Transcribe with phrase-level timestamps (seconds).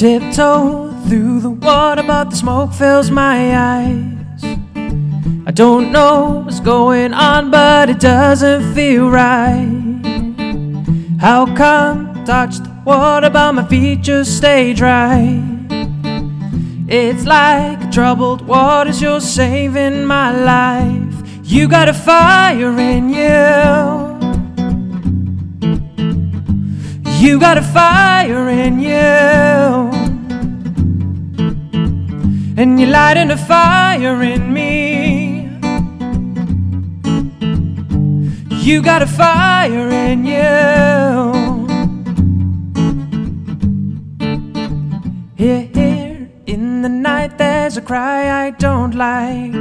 [0.00, 4.42] tiptoe through the water, but the smoke fills my eyes.
[5.46, 9.68] I don't know what's going on, but it doesn't feel right.
[11.20, 15.38] How come touch the water, but my feet just stay dry?
[16.88, 21.14] It's like troubled waters, you're saving my life.
[21.44, 23.99] You got a fire in you.
[27.20, 28.88] You got a fire in you.
[32.56, 35.42] And you're lighting a fire in me.
[38.64, 40.40] You got a fire in you.
[45.36, 49.52] Here, here, in the night, there's a cry I don't like.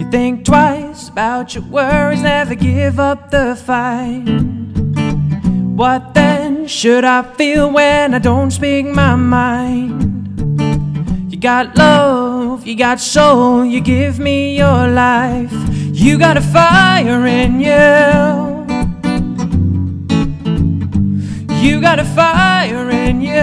[0.00, 4.65] You think twice about your worries, never give up the fight.
[5.76, 10.40] What then should I feel when I don't speak my mind?
[11.30, 15.52] You got love, you got soul, you give me your life.
[15.92, 18.64] You got a fire in you.
[21.60, 23.34] You got a fire in you.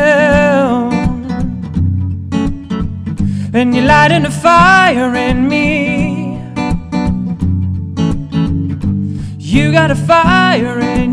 [3.54, 6.40] And you're lighting a fire in me.
[9.38, 11.13] You got a fire in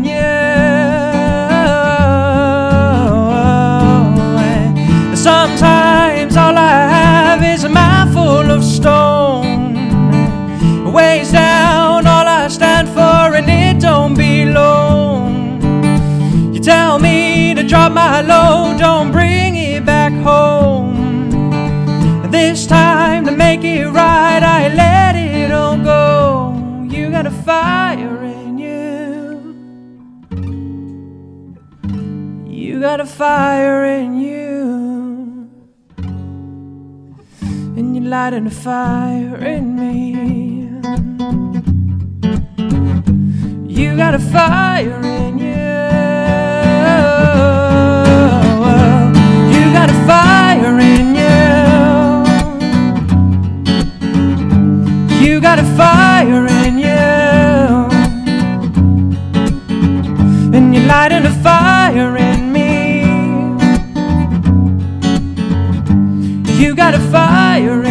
[18.23, 21.29] Load, don't bring it back home.
[22.31, 26.87] This time to make it right, I let it all go.
[26.89, 29.55] You got a fire in you.
[32.47, 35.49] You got a fire in you.
[37.77, 40.11] And you're lighting a fire in me.
[43.67, 45.10] You got a fire in
[67.51, 67.90] fire